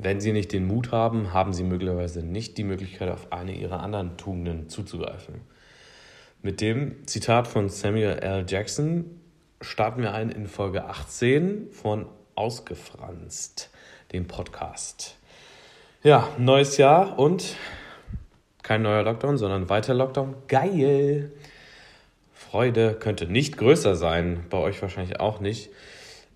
[0.00, 3.80] Wenn sie nicht den Mut haben, haben sie möglicherweise nicht die Möglichkeit, auf eine ihrer
[3.80, 5.40] anderen Tugenden zuzugreifen.
[6.40, 8.46] Mit dem Zitat von Samuel L.
[8.48, 9.20] Jackson
[9.60, 12.06] starten wir ein in Folge 18 von
[12.36, 13.70] Ausgefranst,
[14.12, 15.16] dem Podcast.
[16.04, 17.56] Ja, neues Jahr und
[18.62, 20.36] kein neuer Lockdown, sondern weiter Lockdown.
[20.46, 21.32] Geil!
[22.32, 25.70] Freude könnte nicht größer sein, bei euch wahrscheinlich auch nicht.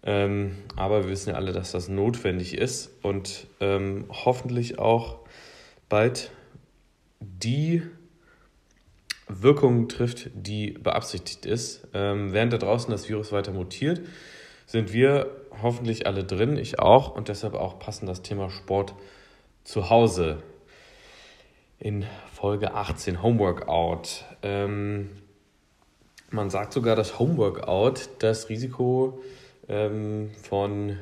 [0.05, 5.19] Ähm, aber wir wissen ja alle, dass das notwendig ist und ähm, hoffentlich auch
[5.89, 6.33] bald
[7.21, 7.83] die
[9.29, 11.87] Wirkung trifft, die beabsichtigt ist.
[11.95, 14.01] Ähm, während da draußen das Virus weiter mutiert,
[14.67, 15.31] sind wir
[15.63, 18.95] hoffentlich alle drin, ich auch, und deshalb auch passend das Thema Sport
[19.65, 20.43] zu Hause.
[21.79, 24.25] In Folge 18 Homeworkout.
[24.43, 25.11] Ähm,
[26.31, 29.21] man sagt sogar, dass Homeworkout das Risiko
[29.69, 30.99] ähm, von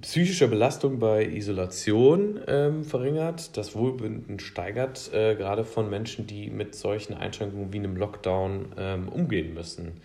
[0.00, 6.74] psychischer Belastung bei Isolation ähm, verringert, das Wohlbefinden steigert, äh, gerade von Menschen, die mit
[6.74, 10.00] solchen Einschränkungen wie einem Lockdown ähm, umgehen müssen.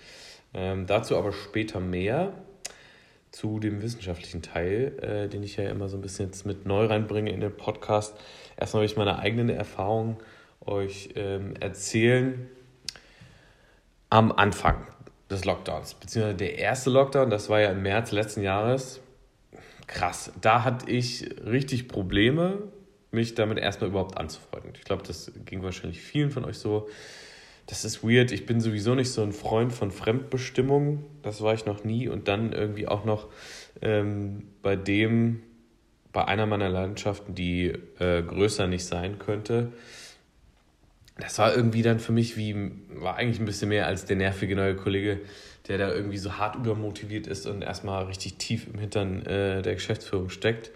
[0.53, 2.33] Ähm, dazu aber später mehr
[3.31, 6.85] zu dem wissenschaftlichen Teil, äh, den ich ja immer so ein bisschen jetzt mit neu
[6.85, 8.16] reinbringe in den Podcast.
[8.58, 10.17] Erstmal will ich meine eigenen Erfahrungen
[10.66, 12.47] euch ähm, erzählen.
[14.09, 14.88] Am Anfang
[15.30, 18.99] des Lockdowns, beziehungsweise der erste Lockdown, das war ja im März letzten Jahres.
[19.88, 22.63] Krass, da hatte ich richtig Probleme,
[23.11, 24.73] mich damit erstmal überhaupt anzufreunden.
[24.75, 26.88] Ich glaube, das ging wahrscheinlich vielen von euch so.
[27.66, 28.31] Das ist weird.
[28.31, 31.05] Ich bin sowieso nicht so ein Freund von Fremdbestimmung.
[31.22, 32.07] Das war ich noch nie.
[32.07, 33.27] Und dann irgendwie auch noch
[33.81, 35.44] ähm, bei dem,
[36.11, 39.72] bei einer meiner Leidenschaften, die äh, größer nicht sein könnte,
[41.20, 44.56] das war irgendwie dann für mich wie, war eigentlich ein bisschen mehr als der nervige
[44.56, 45.22] neue Kollege,
[45.67, 49.75] der da irgendwie so hart übermotiviert ist und erstmal richtig tief im Hintern äh, der
[49.75, 50.72] Geschäftsführung steckt.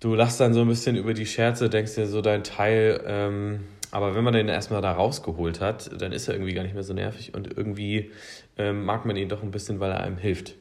[0.00, 3.60] Du lachst dann so ein bisschen über die Scherze, denkst dir so dein Teil, ähm,
[3.90, 6.82] aber wenn man den erstmal da rausgeholt hat, dann ist er irgendwie gar nicht mehr
[6.82, 8.10] so nervig und irgendwie
[8.58, 10.54] ähm, mag man ihn doch ein bisschen, weil er einem hilft.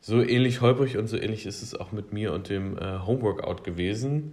[0.00, 3.62] So ähnlich holprig und so ähnlich ist es auch mit mir und dem äh, Homeworkout
[3.62, 4.32] gewesen.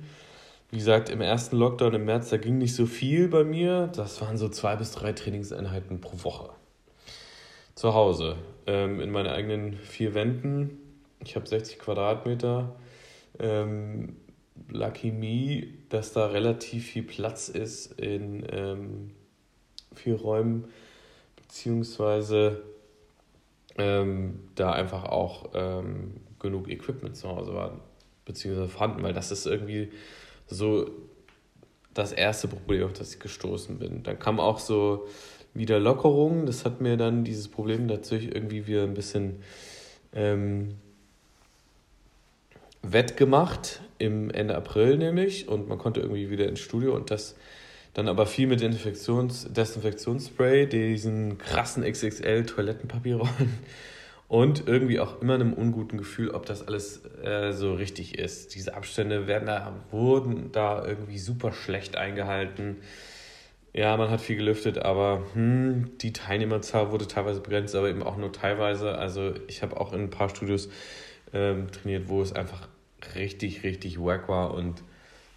[0.74, 3.92] Wie gesagt, im ersten Lockdown im März, da ging nicht so viel bei mir.
[3.96, 6.50] Das waren so zwei bis drei Trainingseinheiten pro Woche.
[7.76, 10.80] Zu Hause, ähm, in meinen eigenen vier Wänden.
[11.24, 12.76] Ich habe 60 Quadratmeter.
[13.38, 14.16] Ähm,
[14.68, 19.12] Lucky Me, dass da relativ viel Platz ist in ähm,
[19.94, 20.70] vier Räumen,
[21.36, 22.64] beziehungsweise
[23.78, 27.80] ähm, da einfach auch ähm, genug Equipment zu Hause war,
[28.26, 29.92] beziehungsweise vorhanden, weil das ist irgendwie
[30.54, 30.90] so
[31.94, 34.04] das erste Problem, auf das ich gestoßen bin.
[34.04, 35.08] Dann kam auch so
[35.54, 36.46] wieder Lockerung.
[36.46, 39.44] Das hat mir dann dieses Problem natürlich irgendwie wieder ein bisschen
[40.14, 40.76] ähm,
[42.82, 47.36] wettgemacht im Ende April nämlich und man konnte irgendwie wieder ins Studio und das
[47.94, 53.60] dann aber viel mit Desinfektions Desinfektionsspray, diesen krassen XXL Toilettenpapierrollen
[54.34, 58.56] und irgendwie auch immer einem unguten Gefühl, ob das alles äh, so richtig ist.
[58.56, 62.78] Diese Abstände werden da, wurden da irgendwie super schlecht eingehalten.
[63.74, 68.18] Ja, man hat viel gelüftet, aber hm, die Teilnehmerzahl wurde teilweise begrenzt, aber eben auch
[68.18, 68.98] nur teilweise.
[68.98, 70.68] Also ich habe auch in ein paar Studios
[71.32, 72.68] ähm, trainiert, wo es einfach
[73.14, 74.82] richtig, richtig wack war und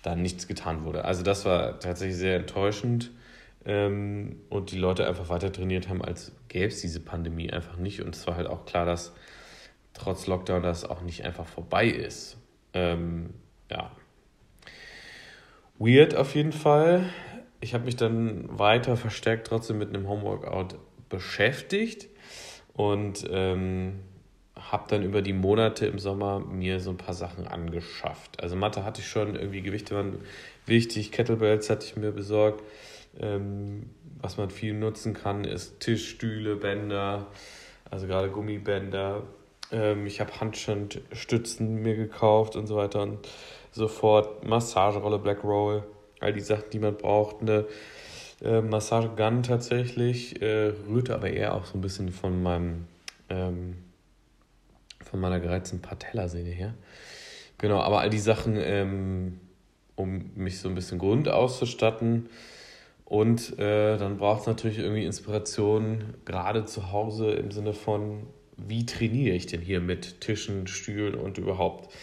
[0.05, 1.05] da nichts getan wurde.
[1.05, 3.11] Also das war tatsächlich sehr enttäuschend
[3.67, 8.01] ähm, und die Leute einfach weiter trainiert haben, als gäbe es diese Pandemie einfach nicht.
[8.01, 9.13] Und es war halt auch klar, dass
[9.93, 12.39] trotz Lockdown das auch nicht einfach vorbei ist.
[12.73, 13.35] Ähm,
[13.71, 13.91] ja.
[15.79, 17.11] Weird auf jeden Fall.
[17.61, 20.79] Ich habe mich dann weiter verstärkt trotzdem mit einem Homeworkout
[21.09, 22.09] beschäftigt
[22.75, 24.01] und ähm,
[24.55, 28.41] habe dann über die Monate im Sommer mir so ein paar Sachen angeschafft.
[28.41, 30.19] Also Mathe hatte ich schon, irgendwie Gewichte waren
[30.67, 32.63] wichtig, Kettlebells hatte ich mir besorgt.
[33.21, 33.91] Ähm,
[34.21, 37.27] was man viel nutzen kann, ist Tischstühle, Bänder,
[37.91, 39.23] also gerade Gummibänder.
[39.71, 43.29] Ähm, ich habe Handstützen mir gekauft und so weiter und
[43.73, 44.47] so fort.
[44.47, 45.85] Massagerolle, Black Roll,
[46.21, 47.43] all die Sachen, die man braucht.
[47.43, 47.67] Eine
[48.43, 52.87] äh, Massagegun tatsächlich, äh, rührte aber eher auch so ein bisschen von meinem
[53.29, 53.77] ähm,
[55.07, 56.75] von meiner gereizten Patellasehne her.
[57.59, 59.41] Genau, aber all die Sachen, ähm,
[59.95, 62.29] um mich so ein bisschen Grund auszustatten,
[63.07, 68.27] und äh, dann braucht es natürlich irgendwie Inspiration, gerade zu Hause im Sinne von,
[68.57, 71.95] wie trainiere ich denn hier mit Tischen, Stühlen und überhaupt.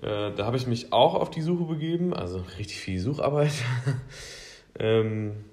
[0.00, 3.52] Äh, da habe ich mich auch auf die Suche begeben, also richtig viel Sucharbeit.
[4.78, 5.44] ähm,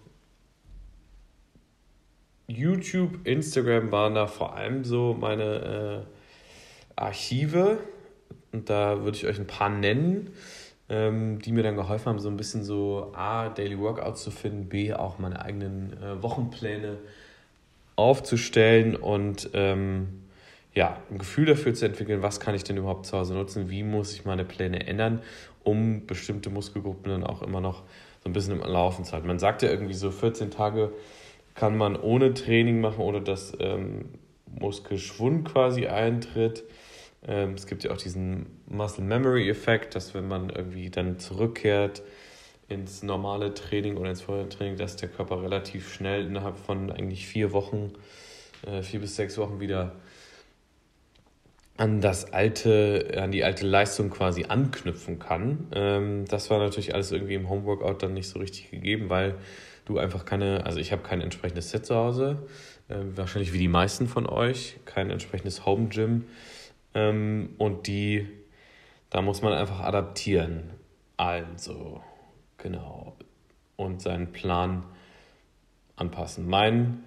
[2.48, 6.06] YouTube, Instagram waren da vor allem so meine
[6.96, 7.80] äh, Archive,
[8.54, 10.30] Und da würde ich euch ein paar nennen,
[10.92, 14.94] die mir dann geholfen haben, so ein bisschen so A, Daily Workouts zu finden, B,
[14.94, 16.98] auch meine eigenen äh, Wochenpläne
[17.96, 20.22] aufzustellen und ähm,
[20.74, 23.84] ja, ein Gefühl dafür zu entwickeln, was kann ich denn überhaupt zu Hause nutzen, wie
[23.84, 25.22] muss ich meine Pläne ändern,
[25.64, 27.84] um bestimmte Muskelgruppen dann auch immer noch
[28.24, 29.28] so ein bisschen im Laufen zu halten.
[29.28, 30.92] Man sagt ja irgendwie so 14 Tage
[31.56, 34.06] kann man ohne Training machen, ohne dass ähm,
[34.60, 36.64] Muskelschwund quasi eintritt.
[37.28, 42.02] Ähm, es gibt ja auch diesen Muscle Memory Effekt, dass wenn man irgendwie dann zurückkehrt
[42.68, 47.52] ins normale Training oder ins Feuertraining, dass der Körper relativ schnell innerhalb von eigentlich vier
[47.52, 47.94] Wochen,
[48.66, 49.94] äh, vier bis sechs Wochen wieder
[51.78, 55.68] an das alte, an die alte Leistung quasi anknüpfen kann.
[55.74, 59.36] Ähm, das war natürlich alles irgendwie im Homeworkout dann nicht so richtig gegeben, weil
[59.86, 62.48] du einfach keine, also ich habe kein entsprechendes Set zu Hause,
[62.88, 66.26] äh, wahrscheinlich wie die meisten von euch, kein entsprechendes Home Gym
[66.94, 68.28] ähm, und die,
[69.10, 70.72] da muss man einfach adaptieren.
[71.18, 72.02] Also,
[72.58, 73.16] genau.
[73.76, 74.84] Und seinen Plan
[75.96, 76.48] anpassen.
[76.48, 77.04] Mein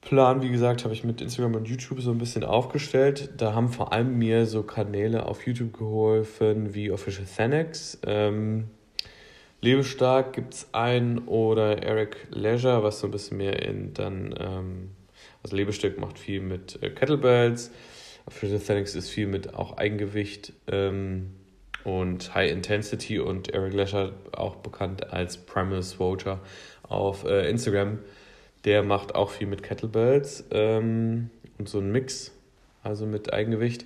[0.00, 3.30] Plan, wie gesagt, habe ich mit Instagram und YouTube so ein bisschen aufgestellt.
[3.36, 7.98] Da haben vor allem mir so Kanäle auf YouTube geholfen wie Official Thanex.
[8.06, 8.70] Ähm,
[9.60, 14.90] Lebestark gibt es einen oder Eric Leisure, was so ein bisschen mehr in dann, ähm,
[15.42, 17.72] also Lebestark macht viel mit äh, Kettlebells,
[18.30, 21.34] Thanex ist viel mit auch Eigengewicht ähm,
[21.84, 26.40] und High Intensity und Eric Leisure auch bekannt als Primal Swoger
[26.82, 27.98] auf äh, Instagram
[28.64, 32.32] der macht auch viel mit Kettlebells ähm, und so ein Mix,
[32.82, 33.84] also mit Eigengewicht.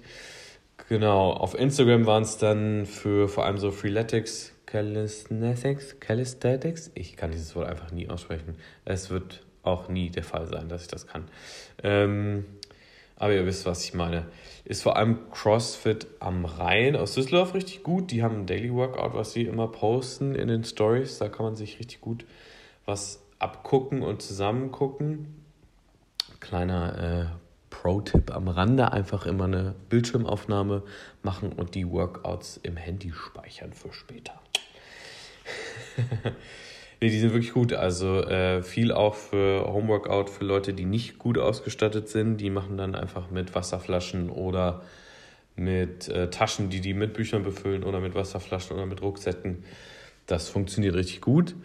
[0.88, 6.90] Genau, auf Instagram waren es dann für vor allem so Freeletics, Calisthenics, Calisthenics.
[6.94, 8.56] Ich kann dieses Wort einfach nie aussprechen.
[8.84, 11.28] Es wird auch nie der Fall sein, dass ich das kann.
[11.82, 12.44] Ähm,
[13.22, 14.26] aber ihr wisst, was ich meine.
[14.64, 18.10] Ist vor allem CrossFit am Rhein aus Düsseldorf richtig gut.
[18.10, 21.18] Die haben ein Daily Workout, was sie immer posten in den Stories.
[21.18, 22.24] Da kann man sich richtig gut
[22.84, 25.40] was abgucken und zusammen gucken.
[26.40, 27.26] Kleiner äh,
[27.70, 30.82] Pro-Tipp am Rande: einfach immer eine Bildschirmaufnahme
[31.22, 34.40] machen und die Workouts im Handy speichern für später.
[37.02, 37.72] nee, die sind wirklich gut.
[37.72, 42.36] Also äh, viel auch für Homeworkout für Leute, die nicht gut ausgestattet sind.
[42.38, 44.82] Die machen dann einfach mit Wasserflaschen oder
[45.56, 49.64] mit äh, Taschen, die die mit Büchern befüllen oder mit Wasserflaschen oder mit Rucksäcken.
[50.26, 51.56] Das funktioniert richtig gut.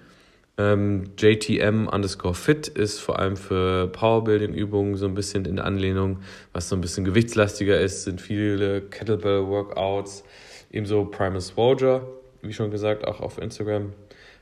[0.57, 6.67] Ähm, JTM underscore fit ist vor allem für Powerbuilding-Übungen so ein bisschen in Anlehnung, was
[6.67, 10.23] so ein bisschen gewichtslastiger ist, sind viele Kettlebell-Workouts,
[10.71, 12.07] ebenso Primus Voyager,
[12.41, 13.93] wie schon gesagt, auch auf Instagram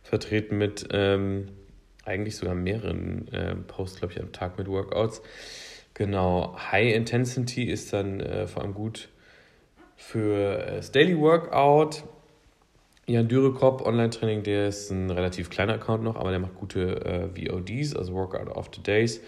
[0.05, 1.47] vertreten mit ähm,
[2.05, 5.21] eigentlich sogar mehreren äh, Posts, glaube ich, am Tag mit Workouts.
[5.95, 9.09] Genau, High Intensity ist dann äh, vor allem gut
[9.95, 12.03] für äh, das Daily Workout.
[13.07, 17.29] Jan Dürekop, Online-Training, der ist ein relativ kleiner Account noch, aber der macht gute äh,
[17.29, 19.21] VODs, also Workout of the Days.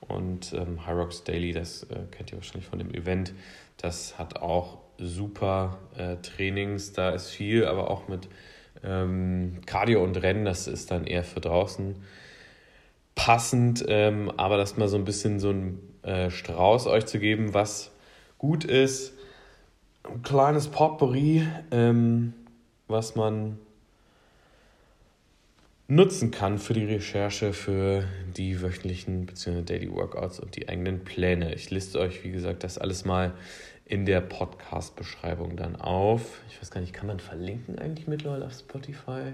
[0.00, 3.34] Und ähm, High Rocks Daily, das äh, kennt ihr wahrscheinlich von dem Event,
[3.76, 5.78] das hat auch super
[6.22, 6.92] Trainings.
[6.92, 8.28] Da ist viel, aber auch mit
[8.82, 11.96] ähm, Cardio und Rennen, das ist dann eher für draußen
[13.14, 13.84] passend.
[13.88, 17.92] Ähm, aber das mal so ein bisschen so ein äh, Strauß euch zu geben, was
[18.38, 19.14] gut ist.
[20.04, 21.46] Ein kleines Potpourri.
[21.70, 22.34] Ähm,
[22.92, 23.58] was man
[25.88, 28.04] nutzen kann für die Recherche, für
[28.36, 29.62] die wöchentlichen bzw.
[29.62, 31.54] Daily Workouts und die eigenen Pläne.
[31.54, 33.32] Ich liste euch, wie gesagt, das alles mal
[33.84, 36.40] in der Podcast-Beschreibung dann auf.
[36.48, 39.32] Ich weiß gar nicht, kann man verlinken eigentlich mittlerweile auf Spotify,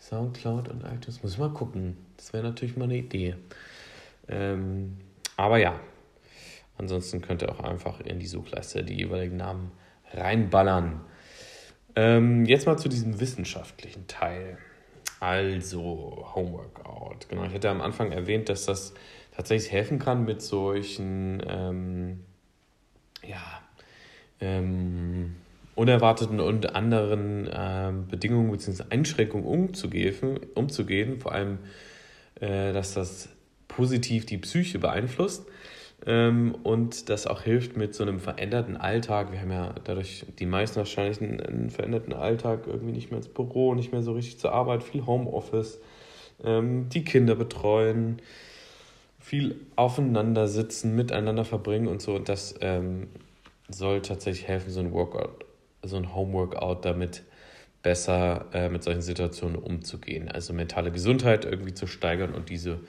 [0.00, 1.22] Soundcloud und iTunes?
[1.22, 1.96] Muss ich mal gucken.
[2.16, 3.36] Das wäre natürlich mal eine Idee.
[4.28, 4.98] Ähm,
[5.36, 5.78] aber ja,
[6.76, 9.72] ansonsten könnt ihr auch einfach in die Suchleiste die jeweiligen Namen
[10.12, 11.00] reinballern.
[11.96, 14.58] Ähm, jetzt mal zu diesem wissenschaftlichen Teil.
[15.20, 17.28] Also, Homeworkout.
[17.28, 18.94] Genau, ich hatte am Anfang erwähnt, dass das
[19.34, 22.24] tatsächlich helfen kann, mit solchen ähm,
[23.26, 23.60] ja,
[24.40, 25.34] ähm,
[25.74, 28.84] unerwarteten und anderen ähm, Bedingungen bzw.
[28.90, 31.20] Einschränkungen umzugehen, umzugehen.
[31.20, 31.58] Vor allem,
[32.40, 33.28] äh, dass das
[33.68, 35.46] positiv die Psyche beeinflusst.
[36.06, 39.32] Ähm, und das auch hilft mit so einem veränderten Alltag.
[39.32, 43.28] Wir haben ja dadurch die meisten wahrscheinlich einen, einen veränderten Alltag, irgendwie nicht mehr ins
[43.28, 45.80] Büro, nicht mehr so richtig zur Arbeit, viel Homeoffice,
[46.44, 48.22] ähm, die Kinder betreuen,
[49.18, 52.14] viel aufeinander sitzen, miteinander verbringen und so.
[52.14, 53.08] Und das ähm,
[53.68, 55.44] soll tatsächlich helfen, so ein Workout,
[55.82, 57.22] so ein Homeworkout damit
[57.82, 60.28] besser äh, mit solchen Situationen umzugehen.
[60.28, 62.80] Also mentale Gesundheit irgendwie zu steigern und diese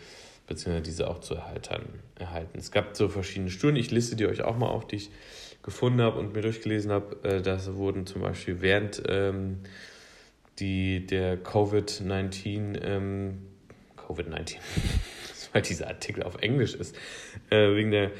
[0.49, 2.57] beziehungsweise diese auch zu erhalten, erhalten.
[2.57, 5.11] Es gab so verschiedene Studien, ich liste die euch auch mal auf, die ich
[5.61, 9.59] gefunden habe und mir durchgelesen habe, äh, dass wurden zum Beispiel während ähm,
[10.59, 13.45] die, der Covid-19, ähm,
[13.95, 14.55] Covid-19,
[15.53, 16.95] weil dieser Artikel auf Englisch ist,
[17.51, 18.11] äh, wegen der,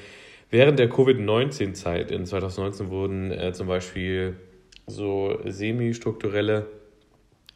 [0.50, 4.38] während der Covid-19-Zeit in 2019 wurden äh, zum Beispiel
[4.88, 6.68] so semi-strukturelle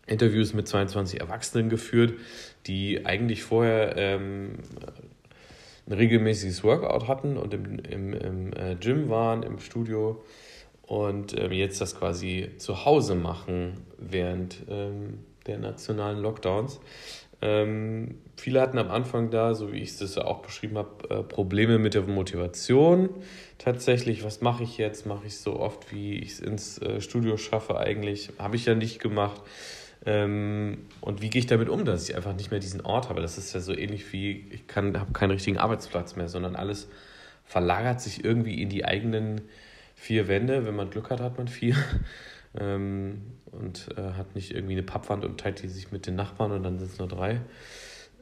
[0.06, 2.14] Interviews mit 22 Erwachsenen geführt,
[2.68, 4.60] die eigentlich vorher ähm,
[5.88, 10.24] ein regelmäßiges Workout hatten und im, im, im äh, Gym waren, im Studio
[10.84, 16.80] und ähm, jetzt das quasi zu Hause machen während ähm, der nationalen Lockdowns.
[17.46, 21.78] Ähm, viele hatten am Anfang da, so wie ich es auch beschrieben habe, äh, Probleme
[21.78, 23.10] mit der Motivation.
[23.58, 25.06] Tatsächlich, was mache ich jetzt?
[25.06, 28.32] Mache ich so oft, wie ich es ins äh, Studio schaffe eigentlich?
[28.40, 29.42] Habe ich ja nicht gemacht.
[30.06, 33.22] Ähm, und wie gehe ich damit um, dass ich einfach nicht mehr diesen Ort habe?
[33.22, 36.88] Das ist ja so ähnlich wie, ich habe keinen richtigen Arbeitsplatz mehr, sondern alles
[37.44, 39.42] verlagert sich irgendwie in die eigenen
[39.96, 40.66] vier Wände.
[40.66, 41.76] Wenn man Glück hat, hat man vier.
[42.60, 46.52] Ähm, und äh, hat nicht irgendwie eine Pappwand und teilt die sich mit den Nachbarn
[46.52, 47.42] und dann sind es nur drei.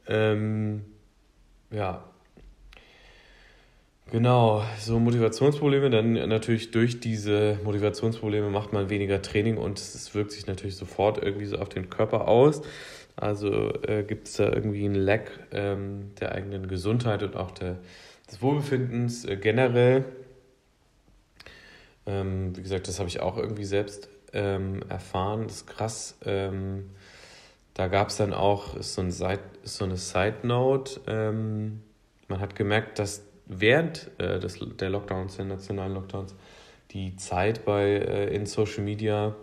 [0.06, 0.84] Ähm,
[1.70, 2.04] ja,
[4.12, 10.32] Genau, so Motivationsprobleme, dann natürlich durch diese Motivationsprobleme macht man weniger Training und es wirkt
[10.32, 12.60] sich natürlich sofort irgendwie so auf den Körper aus.
[13.16, 17.78] Also äh, gibt es da irgendwie einen Lack ähm, der eigenen Gesundheit und auch der,
[18.30, 20.04] des Wohlbefindens äh, generell.
[22.04, 25.44] Ähm, wie gesagt, das habe ich auch irgendwie selbst ähm, erfahren.
[25.44, 26.16] Das ist krass.
[26.24, 26.90] Ähm,
[27.74, 31.00] da gab es dann auch so, ein Side, so eine Side Note.
[31.06, 31.82] Ähm,
[32.28, 36.34] man hat gemerkt, dass während äh, des, der Lockdowns, der nationalen Lockdowns,
[36.90, 39.34] die Zeit bei äh, in Social Media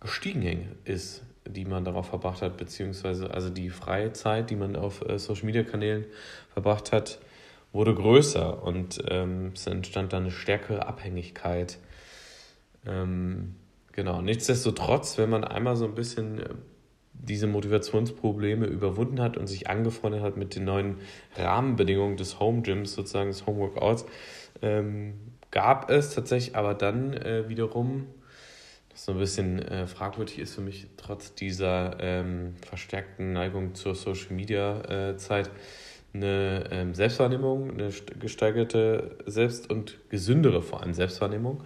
[0.00, 5.06] gestiegen ist, die man darauf verbracht hat, beziehungsweise also die freie Zeit, die man auf
[5.08, 6.04] äh, Social Media Kanälen
[6.52, 7.18] verbracht hat,
[7.72, 11.78] wurde größer und ähm, es entstand dann eine stärkere Abhängigkeit.
[12.86, 13.56] Ähm,
[13.92, 16.48] genau, nichtsdestotrotz, wenn man einmal so ein bisschen äh,
[17.12, 20.96] diese Motivationsprobleme überwunden hat und sich angefreundet hat mit den neuen
[21.36, 24.06] Rahmenbedingungen des Home Gyms, sozusagen des Home Workouts,
[24.62, 25.14] ähm,
[25.50, 28.06] gab es tatsächlich aber dann äh, wiederum,
[28.90, 33.94] was so ein bisschen äh, fragwürdig ist für mich, trotz dieser ähm, verstärkten Neigung zur
[33.94, 35.50] Social Media äh, Zeit,
[36.14, 41.62] eine ähm, Selbstwahrnehmung, eine gesteigerte Selbst- und gesündere vor allem Selbstwahrnehmung.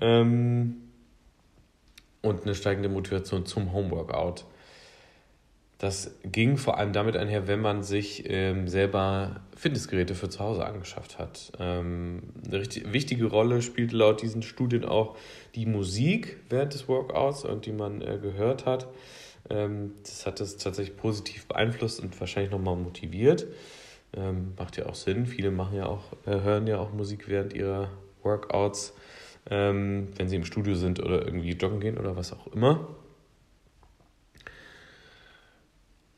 [0.00, 0.76] Ähm,
[2.22, 4.44] und eine steigende Motivation zum Homeworkout.
[5.78, 10.66] Das ging vor allem damit einher, wenn man sich ähm, selber Fitnessgeräte für zu Hause
[10.66, 11.52] angeschafft hat.
[11.58, 15.16] Ähm, eine richtig, wichtige Rolle spielt laut diesen Studien auch
[15.54, 18.88] die Musik während des Workouts und die man äh, gehört hat.
[19.48, 23.46] Ähm, das hat das tatsächlich positiv beeinflusst und wahrscheinlich nochmal motiviert.
[24.14, 25.24] Ähm, macht ja auch Sinn.
[25.24, 27.88] Viele machen ja auch, äh, hören ja auch Musik während ihrer
[28.22, 28.92] Workouts,
[29.48, 32.88] ähm, wenn sie im Studio sind oder irgendwie joggen gehen oder was auch immer.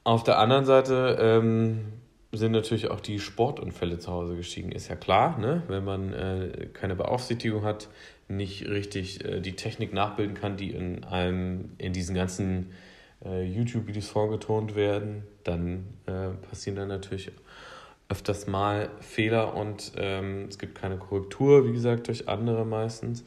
[0.05, 1.85] Auf der anderen Seite ähm,
[2.33, 5.63] sind natürlich auch die Sportunfälle zu Hause gestiegen, ist ja klar, ne?
[5.69, 7.89] wenn man äh, keine Beaufsichtigung hat,
[8.27, 12.73] nicht richtig äh, die Technik nachbilden kann, die in einem, in diesen ganzen
[13.25, 17.31] äh, YouTube-Videos vorgetont werden, dann äh, passieren dann natürlich
[18.13, 23.25] öfters mal Fehler und ähm, es gibt keine Korrektur, wie gesagt, durch andere meistens,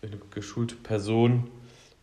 [0.00, 1.50] durch eine geschulte Person.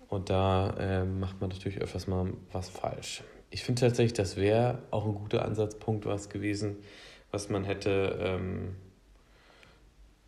[0.07, 4.79] Und da äh, macht man natürlich öfters mal was falsch ich finde tatsächlich, das wäre
[4.89, 6.77] auch ein guter Ansatzpunkt was gewesen,
[7.31, 8.75] was man hätte ähm,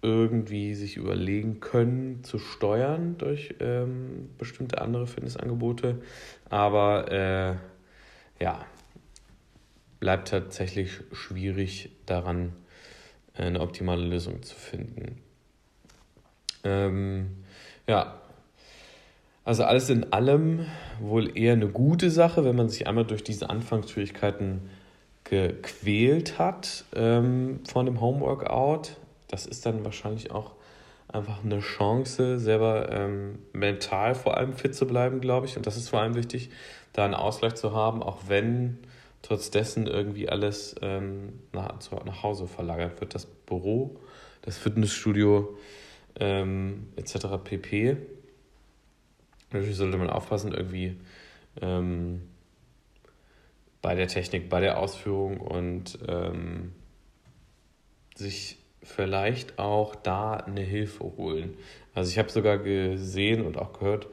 [0.01, 6.01] irgendwie sich überlegen können zu steuern durch ähm, bestimmte andere Fitnessangebote.
[6.49, 8.65] Aber äh, ja,
[10.03, 12.51] bleibt tatsächlich schwierig daran,
[13.35, 15.21] eine optimale Lösung zu finden.
[16.65, 17.45] Ähm,
[17.87, 18.19] ja,
[19.45, 20.65] also alles in allem
[20.99, 24.69] wohl eher eine gute Sache, wenn man sich einmal durch diese Anfangsschwierigkeiten
[25.23, 28.97] gequält hat ähm, von dem Homeworkout.
[29.29, 30.51] Das ist dann wahrscheinlich auch
[31.07, 35.55] einfach eine Chance, selber ähm, mental vor allem fit zu bleiben, glaube ich.
[35.55, 36.49] Und das ist vor allem wichtig,
[36.91, 38.79] da einen Ausgleich zu haben, auch wenn
[39.23, 43.15] trotz dessen irgendwie alles ähm, nach, nach Hause verlagert wird.
[43.15, 43.99] Das Büro,
[44.43, 45.57] das Fitnessstudio
[46.19, 47.27] ähm, etc.
[47.43, 47.97] pp.
[49.51, 50.97] Natürlich sollte man aufpassen, irgendwie
[51.61, 52.21] ähm,
[53.81, 56.73] bei der Technik, bei der Ausführung und ähm,
[58.15, 61.55] sich vielleicht auch da eine Hilfe holen.
[61.93, 64.07] Also ich habe sogar gesehen und auch gehört,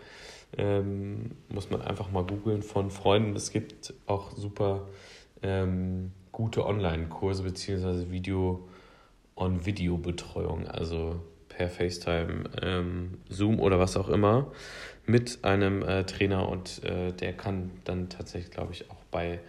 [0.56, 3.36] ähm, muss man einfach mal googeln von Freunden.
[3.36, 4.88] Es gibt auch super
[5.42, 8.68] ähm, gute Online-Kurse beziehungsweise Video-
[9.36, 14.52] on Video-Betreuung, also per FaceTime, ähm, Zoom oder was auch immer
[15.06, 19.40] mit einem äh, Trainer und äh, der kann dann tatsächlich, glaube ich, auch bei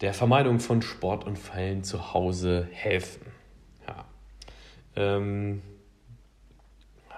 [0.00, 3.26] der Vermeidung von Sportunfällen zu Hause helfen.
[3.86, 4.04] Ja.
[4.96, 5.62] Ähm,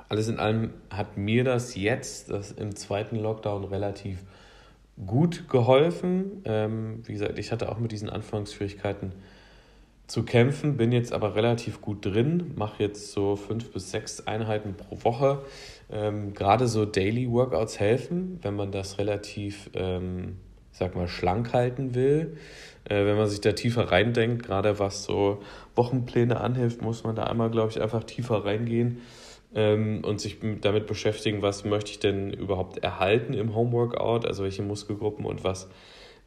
[0.09, 4.19] alles in allem hat mir das jetzt, das im zweiten Lockdown relativ
[5.05, 6.43] gut geholfen.
[6.45, 9.13] Ähm, wie gesagt, ich hatte auch mit diesen Anfangsschwierigkeiten
[10.07, 14.75] zu kämpfen, bin jetzt aber relativ gut drin, mache jetzt so fünf bis sechs Einheiten
[14.75, 15.43] pro Woche.
[15.91, 20.37] Ähm, Gerade so Daily Workouts helfen, wenn man das relativ, ähm,
[20.71, 22.37] sag mal, schlank halten will.
[22.85, 25.43] Äh, wenn man sich da tiefer reindenkt, gerade was so
[25.75, 29.03] Wochenpläne anhilft, muss man da einmal, glaube ich, einfach tiefer reingehen
[29.57, 34.63] ähm, und sich damit beschäftigen, was möchte ich denn überhaupt erhalten im Homeworkout, also welche
[34.63, 35.69] Muskelgruppen und was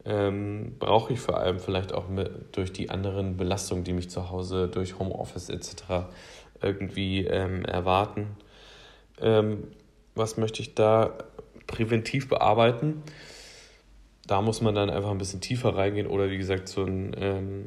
[0.03, 4.31] ähm, brauche ich vor allem vielleicht auch mit, durch die anderen Belastungen, die mich zu
[4.31, 6.07] Hause durch Homeoffice etc.
[6.61, 8.35] irgendwie ähm, erwarten.
[9.21, 9.67] Ähm,
[10.15, 11.13] was möchte ich da
[11.67, 13.03] präventiv bearbeiten?
[14.25, 17.65] Da muss man dann einfach ein bisschen tiefer reingehen oder wie gesagt so ein, ähm,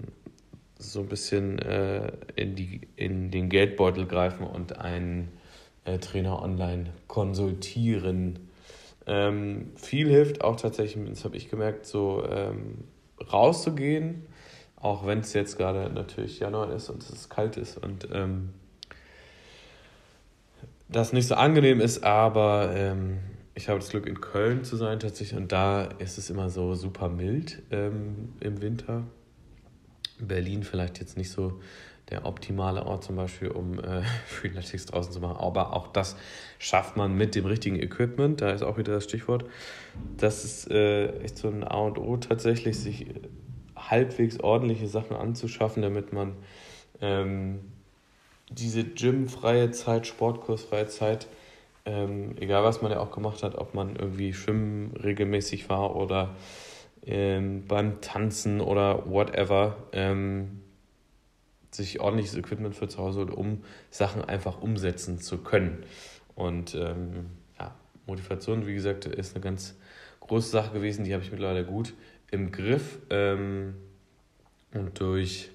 [0.79, 5.29] so ein bisschen äh, in, die, in den Geldbeutel greifen und einen
[5.85, 8.39] äh, Trainer online konsultieren.
[9.07, 12.85] Ähm, viel hilft auch tatsächlich, das habe ich gemerkt, so ähm,
[13.33, 14.27] rauszugehen,
[14.77, 18.51] auch wenn es jetzt gerade natürlich Januar ist und es kalt ist und ähm,
[20.89, 23.19] das nicht so angenehm ist, aber ähm,
[23.55, 26.75] ich habe das Glück, in Köln zu sein tatsächlich und da ist es immer so
[26.75, 29.05] super mild ähm, im Winter.
[30.21, 31.61] Berlin vielleicht jetzt nicht so
[32.11, 35.37] der optimale Ort zum Beispiel, um äh, Freeletics draußen zu machen.
[35.37, 36.17] Aber auch das
[36.59, 38.41] schafft man mit dem richtigen Equipment.
[38.41, 39.45] Da ist auch wieder das Stichwort.
[40.17, 43.07] Das ist äh, echt so ein A und O tatsächlich, sich
[43.77, 46.35] halbwegs ordentliche Sachen anzuschaffen, damit man
[47.01, 47.61] ähm,
[48.51, 51.27] diese gymfreie Zeit, Sportkursfreie Zeit,
[51.85, 56.37] ähm, egal was man ja auch gemacht hat, ob man irgendwie schwimmen regelmäßig war oder
[57.05, 60.62] ähm, beim Tanzen oder whatever, ähm,
[61.75, 65.85] sich ordentliches Equipment für zu Hause holt, um Sachen einfach umsetzen zu können.
[66.35, 67.27] Und ähm,
[67.59, 67.75] ja,
[68.07, 69.77] Motivation, wie gesagt, ist eine ganz
[70.21, 71.95] große Sache gewesen, die habe ich mittlerweile gut
[72.31, 72.99] im Griff.
[73.11, 73.75] Ähm,
[74.75, 75.51] und durch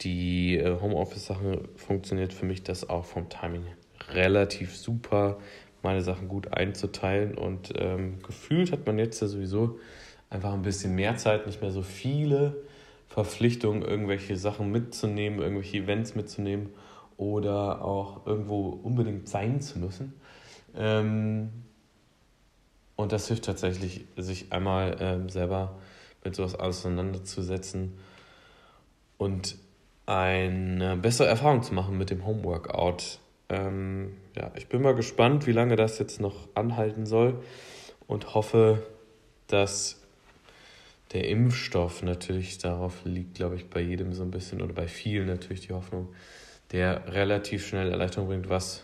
[0.00, 3.64] die äh, Homeoffice-Sachen funktioniert für mich das auch vom Timing
[4.10, 5.38] relativ super,
[5.82, 7.36] meine Sachen gut einzuteilen.
[7.36, 9.78] Und ähm, gefühlt hat man jetzt ja sowieso
[10.30, 12.56] einfach ein bisschen mehr Zeit, nicht mehr so viele
[13.08, 16.70] Verpflichtung, irgendwelche Sachen mitzunehmen, irgendwelche Events mitzunehmen
[17.16, 20.14] oder auch irgendwo unbedingt sein zu müssen.
[20.76, 21.50] Ähm,
[22.96, 25.78] und das hilft tatsächlich, sich einmal ähm, selber
[26.24, 27.96] mit sowas auseinanderzusetzen
[29.18, 29.56] und
[30.06, 33.20] eine bessere Erfahrung zu machen mit dem Homeworkout.
[33.48, 37.42] Ähm, ja, ich bin mal gespannt, wie lange das jetzt noch anhalten soll
[38.06, 38.82] und hoffe,
[39.46, 40.00] dass
[41.12, 45.26] der Impfstoff natürlich, darauf liegt, glaube ich, bei jedem so ein bisschen oder bei vielen
[45.26, 46.08] natürlich die Hoffnung,
[46.72, 48.82] der relativ schnell Erleichterung bringt, was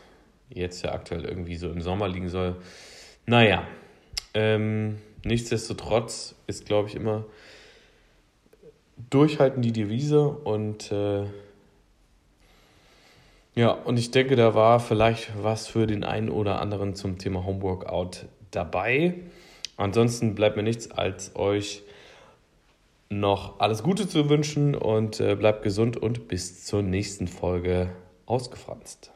[0.49, 2.57] jetzt ja aktuell irgendwie so im Sommer liegen soll.
[3.27, 3.67] Naja,
[4.33, 7.25] ähm, nichtsdestotrotz ist, glaube ich, immer
[9.11, 11.25] durchhalten die Devise und äh,
[13.57, 17.45] ja, und ich denke, da war vielleicht was für den einen oder anderen zum Thema
[17.45, 19.15] Homeworkout dabei.
[19.77, 21.84] Ansonsten bleibt mir nichts, als euch
[23.09, 27.91] noch alles Gute zu wünschen und äh, bleibt gesund und bis zur nächsten Folge
[28.27, 29.14] ausgefranst.